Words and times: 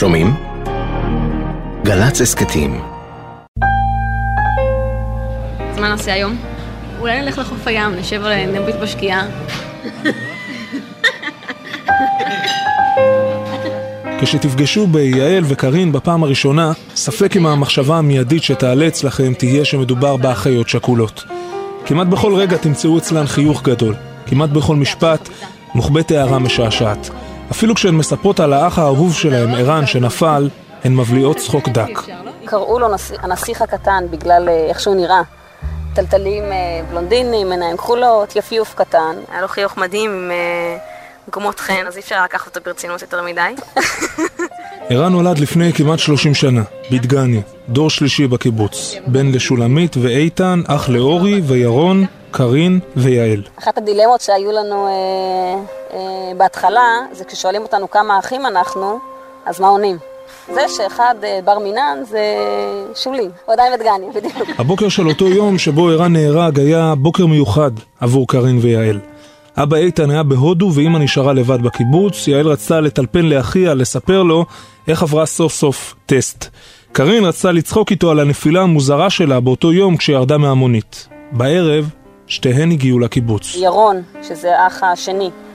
שומעים? 0.00 0.34
גל"צ 1.84 2.20
הסכתים 2.20 2.80
אז 5.70 5.78
מה 5.78 5.88
נעשה 5.88 6.12
היום? 6.12 6.36
אולי 7.00 7.20
נלך 7.20 7.38
לחוף 7.38 7.66
הים, 7.66 7.94
נשב 7.94 8.24
על 8.24 8.46
נביט 8.46 8.76
בשקיעה. 8.76 9.26
כשתפגשו 14.20 14.86
ביעל 14.86 15.44
וקארין 15.48 15.92
בפעם 15.92 16.22
הראשונה, 16.22 16.72
ספק 16.94 17.36
אם 17.36 17.46
המחשבה 17.46 17.98
המיידית 17.98 18.42
שתעלה 18.42 18.88
אצלכם 18.88 19.32
תהיה 19.34 19.64
שמדובר 19.64 20.16
באחיות 20.16 20.68
שכולות. 20.68 21.24
כמעט 21.86 22.06
בכל 22.06 22.34
רגע 22.34 22.56
תמצאו 22.56 22.98
אצלן 22.98 23.26
חיוך 23.26 23.62
גדול. 23.62 23.94
כמעט 24.26 24.50
בכל 24.50 24.76
משפט 24.76 25.28
מוחבאת 25.74 26.10
הערה 26.10 26.38
משעשעת. 26.38 27.10
אפילו 27.50 27.74
כשהן 27.74 27.94
מספרות 27.94 28.40
על 28.40 28.52
האח 28.52 28.78
האהוב 28.78 29.14
שלהם, 29.14 29.54
ערן, 29.54 29.86
שנפל, 29.86 30.48
הן 30.84 30.96
מבליעות 30.96 31.36
צחוק 31.36 31.68
דק. 31.68 32.00
קראו 32.44 32.78
לו 32.78 32.86
הנסיך 33.18 33.62
הקטן 33.62 34.04
בגלל 34.10 34.48
אה, 34.48 34.66
איך 34.68 34.80
שהוא 34.80 34.96
נראה. 34.96 35.22
טלטלים 35.94 36.44
אה, 36.44 36.80
בלונדינים, 36.90 37.52
עיניים 37.52 37.76
כחולות, 37.76 38.36
יפיוף 38.36 38.74
קטן. 38.74 39.16
היה 39.32 39.40
לו 39.40 39.48
חיוך 39.48 39.76
מדהים 39.76 40.10
עם 40.10 40.30
אה, 40.30 40.76
גומות 41.32 41.60
חן, 41.60 41.86
אז 41.86 41.96
אי 41.96 42.00
אפשר 42.00 42.24
לקחת 42.24 42.56
אותו 42.56 42.60
ברצינות 42.64 43.02
יותר 43.02 43.22
מדי. 43.22 43.54
ערן 44.90 45.12
נולד 45.12 45.38
לפני 45.38 45.72
כמעט 45.72 45.98
30 45.98 46.34
שנה, 46.34 46.62
בדגניה, 46.90 47.40
דור 47.68 47.90
שלישי 47.90 48.26
בקיבוץ. 48.26 48.94
בן 49.06 49.32
לשולמית 49.32 49.96
ואיתן, 49.96 50.62
אח 50.66 50.88
לאורי 50.88 51.40
וירון, 51.40 52.06
קארין 52.30 52.80
ויעל. 52.96 53.42
אחת 53.58 53.78
הדילמות 53.78 54.20
שהיו 54.20 54.52
לנו 54.52 54.86
אה, 54.86 54.92
אה, 54.92 55.79
בהתחלה, 56.36 56.98
זה 57.12 57.24
כששואלים 57.24 57.62
אותנו 57.62 57.90
כמה 57.90 58.18
אחים 58.18 58.46
אנחנו, 58.46 58.98
אז 59.46 59.60
מה 59.60 59.68
עונים? 59.68 59.96
זה 60.54 60.60
שאחד 60.76 61.14
אה, 61.24 61.38
בר 61.44 61.58
מינן 61.58 61.98
זה 62.04 62.20
שולי, 62.94 63.28
הוא 63.46 63.52
עדיין 63.52 63.72
בדגניה, 63.72 64.12
בדיוק. 64.14 64.48
הבוקר 64.60 64.88
של 64.88 65.08
אותו 65.08 65.28
יום 65.28 65.58
שבו 65.58 65.88
ערן 65.88 66.12
נהרג 66.12 66.60
היה 66.60 66.94
בוקר 66.98 67.26
מיוחד 67.26 67.70
עבור 68.00 68.28
קארין 68.28 68.58
ויעל. 68.62 68.98
אבא 69.56 69.76
איתן 69.76 70.10
היה 70.10 70.22
בהודו 70.22 70.70
ואימא 70.74 70.98
נשארה 70.98 71.32
לבד 71.32 71.62
בקיבוץ, 71.62 72.28
יעל 72.28 72.46
רצתה 72.46 72.80
לטלפן 72.80 73.26
לאחיה, 73.26 73.74
לספר 73.74 74.22
לו 74.22 74.44
איך 74.88 75.02
עברה 75.02 75.26
סוף 75.26 75.52
סוף 75.52 75.94
טסט. 76.06 76.46
קארין 76.92 77.24
רצתה 77.24 77.52
לצחוק 77.52 77.90
איתו 77.90 78.10
על 78.10 78.20
הנפילה 78.20 78.62
המוזרה 78.62 79.10
שלה 79.10 79.40
באותו 79.40 79.72
יום 79.72 79.96
כשירדה 79.96 80.38
מהמונית. 80.38 81.08
בערב, 81.32 81.90
שתיהן 82.26 82.70
הגיעו 82.70 82.98
לקיבוץ. 82.98 83.56
ירון, 83.56 84.02
שזה 84.22 84.58
האח 84.58 84.82
השני, 84.82 85.24
אה, 85.24 85.49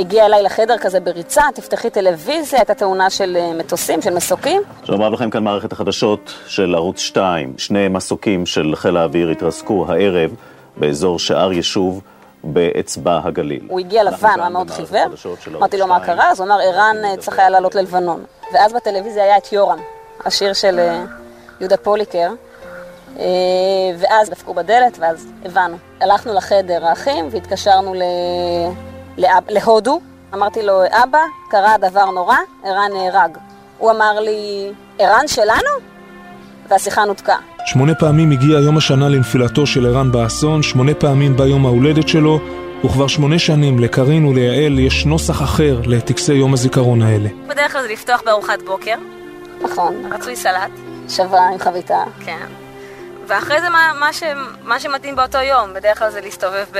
הגיע 0.00 0.26
אליי 0.26 0.42
לחדר 0.42 0.78
כזה 0.78 1.00
בריצה, 1.00 1.42
תפתחי 1.54 1.90
טלוויזיה, 1.90 2.58
הייתה 2.58 2.74
תאונה 2.74 3.10
של 3.10 3.36
אה, 3.36 3.52
מטוסים, 3.58 4.02
של 4.02 4.14
מסוקים. 4.14 4.62
שלום 4.84 5.12
לכם 5.12 5.30
כאן 5.30 5.44
מערכת 5.44 5.72
החדשות 5.72 6.32
של 6.46 6.74
ערוץ 6.74 6.98
2. 6.98 7.54
שני 7.58 7.88
מסוקים 7.88 8.46
של 8.46 8.72
חיל 8.76 8.96
האוויר 8.96 9.28
התרסקו 9.28 9.86
הערב 9.88 10.30
באזור 10.76 11.18
שער 11.18 11.52
יישוב. 11.52 12.00
באצבע 12.44 13.20
הגליל. 13.24 13.66
הוא 13.68 13.80
הגיע 13.80 14.04
לבן, 14.04 14.28
הוא 14.28 14.40
היה 14.40 14.48
מאוד 14.48 14.70
חיוור, 14.70 15.06
אמרתי 15.56 15.78
לו 15.78 15.86
מה 15.86 16.00
קרה, 16.00 16.30
אז 16.30 16.40
הוא 16.40 16.46
אמר 16.46 16.60
ערן 16.60 16.96
אה, 17.04 17.16
צריך 17.16 17.38
היה 17.38 17.50
לעלות 17.50 17.74
ללבנון. 17.74 18.24
ואז 18.52 18.72
בטלוויזיה 18.72 19.24
היה 19.24 19.36
את 19.36 19.52
יורם, 19.52 19.78
השיר 20.24 20.52
של 20.52 20.80
יהודה 21.60 21.76
פוליקר, 21.76 22.30
ואז 23.98 24.30
דפקו 24.30 24.54
בדלת, 24.54 24.98
ואז 24.98 25.32
הבנו. 25.44 25.76
הלכנו 26.00 26.34
לחדר 26.34 26.86
האחים 26.86 27.28
והתקשרנו 27.30 27.94
ל... 27.94 28.02
לאב, 29.20 29.42
להודו, 29.48 30.00
אמרתי 30.34 30.62
לו, 30.62 30.82
אבא, 30.90 31.18
קרה 31.50 31.78
דבר 31.78 32.04
נורא, 32.04 32.36
ערן 32.64 32.90
נהרג. 32.94 33.36
הוא 33.78 33.90
אמר 33.90 34.20
לי, 34.20 34.70
ערן 34.98 35.28
שלנו? 35.28 35.70
והשיחה 36.68 37.04
נותקה. 37.04 37.36
שמונה 37.66 37.94
פעמים 37.94 38.30
הגיע 38.30 38.58
יום 38.58 38.76
השנה 38.76 39.08
לנפילתו 39.08 39.66
של 39.66 39.86
ערן 39.86 40.12
באסון, 40.12 40.62
שמונה 40.62 40.94
פעמים 40.94 41.36
בא 41.36 41.44
יום 41.44 41.66
ההולדת 41.66 42.08
שלו, 42.08 42.40
וכבר 42.84 43.06
שמונה 43.06 43.38
שנים 43.38 43.78
לקארין 43.78 44.24
וליעל 44.24 44.78
יש 44.78 45.06
נוסח 45.06 45.42
אחר 45.42 45.80
לטקסי 45.86 46.34
יום 46.34 46.52
הזיכרון 46.52 47.02
האלה. 47.02 47.28
בדרך 47.48 47.72
כלל 47.72 47.82
זה 47.82 47.88
לפתוח 47.88 48.22
בארוחת 48.26 48.62
בוקר. 48.66 48.94
נכון. 49.62 50.12
רצוי 50.12 50.36
סלט. 50.36 50.70
שווה 51.08 51.48
עם 51.48 51.58
חביתה. 51.58 52.02
כן. 52.24 52.46
ואחרי 53.26 53.60
זה 53.60 53.68
מה, 53.68 53.92
מה, 54.00 54.12
ש, 54.12 54.22
מה 54.64 54.80
שמתאים 54.80 55.16
באותו 55.16 55.38
יום, 55.38 55.74
בדרך 55.74 55.98
כלל 55.98 56.10
זה 56.10 56.20
להסתובב 56.20 56.64
ב... 56.72 56.78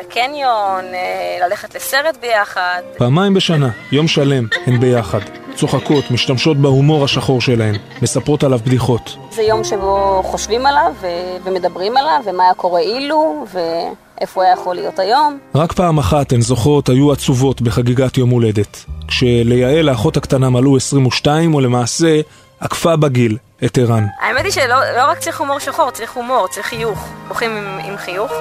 לקניון, 0.00 0.84
אה, 0.94 1.46
ללכת 1.48 1.74
לסרט 1.74 2.16
ביחד. 2.20 2.82
פעמיים 2.96 3.34
בשנה, 3.34 3.70
יום 3.92 4.08
שלם, 4.08 4.46
הן 4.66 4.80
ביחד. 4.80 5.20
צוחקות, 5.54 6.10
משתמשות 6.10 6.56
בהומור 6.56 7.04
השחור 7.04 7.40
שלהן, 7.40 7.74
מספרות 8.02 8.44
עליו 8.44 8.58
בדיחות. 8.66 9.16
זה 9.30 9.42
יום 9.42 9.64
שבו 9.64 10.22
חושבים 10.24 10.66
עליו 10.66 10.92
ו- 11.00 11.36
ומדברים 11.44 11.96
עליו, 11.96 12.20
ומה 12.24 12.42
היה 12.42 12.54
קורה 12.54 12.80
אילו, 12.80 13.46
ואיפה 13.52 14.42
היה 14.42 14.52
יכול 14.52 14.74
להיות 14.74 14.98
היום. 14.98 15.38
רק 15.54 15.72
פעם 15.72 15.98
אחת 15.98 16.32
הן 16.32 16.40
זוכרות 16.40 16.88
היו 16.88 17.12
עצובות 17.12 17.62
בחגיגת 17.62 18.18
יום 18.18 18.30
הולדת. 18.30 18.84
כשליעל 19.08 19.88
האחות 19.88 20.16
הקטנה 20.16 20.50
מלאו 20.50 20.76
22, 20.76 21.54
ולמעשה 21.54 22.20
עקפה 22.60 22.96
בגיל 22.96 23.36
את 23.66 23.78
ערן. 23.78 24.06
האמת 24.20 24.44
היא 24.44 24.52
שלא 24.52 24.92
לא 24.96 25.10
רק 25.10 25.18
צריך 25.18 25.40
הומור 25.40 25.58
שחור, 25.58 25.90
צריך 25.90 26.12
הומור, 26.12 26.48
צריך 26.48 26.66
חיוך. 26.66 27.08
בוכים 27.28 27.56
עם, 27.56 27.78
עם 27.84 27.96
חיוך. 27.96 28.32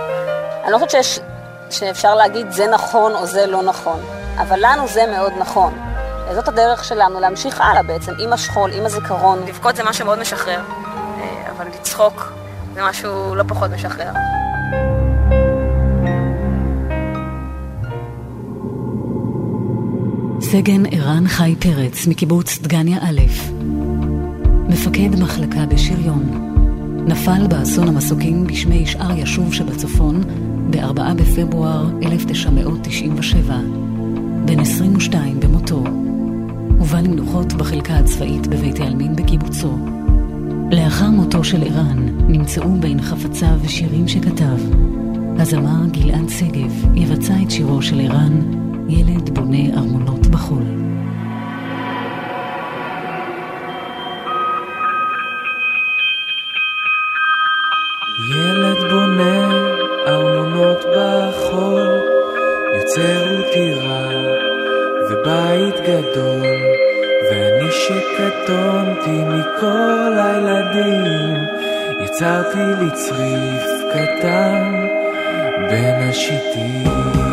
אני 0.64 0.72
לא 0.72 0.78
חושבת 0.78 0.90
שיש, 0.90 1.20
שאפשר 1.70 2.16
להגיד 2.16 2.52
זה 2.52 2.68
נכון 2.68 3.16
או 3.16 3.26
זה 3.26 3.46
לא 3.46 3.62
נכון, 3.64 4.00
אבל 4.38 4.60
לנו 4.62 4.88
זה 4.88 5.06
מאוד 5.18 5.34
נכון. 5.40 5.74
זאת 6.36 6.48
הדרך 6.48 6.84
שלנו 6.84 7.20
להמשיך 7.20 7.62
הלאה 7.62 7.84
בעצם, 7.84 8.12
עם 8.20 8.34
השכול, 8.34 8.72
עם 8.74 8.86
הזיכרון. 8.86 9.44
לבכות 9.48 9.76
זה 9.76 9.84
משהו 9.84 10.06
מאוד 10.06 10.20
משחרר, 10.20 10.62
אה, 11.20 11.52
אבל 11.52 11.68
לצחוק 11.68 12.34
זה 12.74 12.82
משהו 12.84 13.36
לא 13.36 13.44
פחות 13.48 13.72
משחרר. 13.72 14.12
סגן 20.42 20.86
ערן 20.92 21.28
חי 21.28 21.56
פרץ 21.60 22.08
מקיבוץ 22.08 22.60
דגניה 22.60 22.98
א', 22.98 23.53
מפקד 24.70 25.20
מחלקה 25.20 25.66
בשריון, 25.66 26.24
נפל 27.08 27.48
באסון 27.48 27.88
המסוקים 27.88 28.48
בשמי 28.48 28.86
שאר 28.86 29.18
ישוב 29.18 29.54
שבצפון 29.54 30.22
ב-4 30.70 31.14
בפברואר 31.16 31.90
1997, 32.04 33.58
בן 34.46 34.60
22 34.60 35.40
במותו. 35.40 35.84
הובא 36.80 37.00
למנוחות 37.00 37.54
בחלקה 37.54 37.94
הצבאית 37.94 38.48
בבית 38.48 38.80
העלמין 38.80 39.16
בקיבוצו. 39.16 39.78
לאחר 40.72 41.10
מותו 41.10 41.44
של 41.44 41.64
ערן 41.64 42.08
נמצאו 42.28 42.76
בין 42.80 43.02
חפציו 43.02 43.60
שירים 43.68 44.08
שכתב. 44.08 44.58
הזמר 45.40 45.86
גלעד 45.92 46.30
שגב 46.30 46.86
יבצע 46.96 47.34
את 47.44 47.52
שירו 47.52 47.82
של 47.82 48.00
ערן, 48.00 48.42
ילד 48.90 49.30
בונה 49.30 49.78
ארמונות 49.78 50.28
בחול. 50.28 50.64
שקטונתי 67.88 69.24
מכל 69.24 70.14
הילדים, 70.18 71.46
יצרתי 72.00 72.58
לי 72.58 72.92
צריף 72.94 73.64
קטן 73.94 74.88
בין 75.70 76.10
השיטים. 76.10 77.33